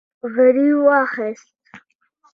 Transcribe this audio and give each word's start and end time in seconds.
غريو 0.33 0.77
واخيست. 0.85 1.55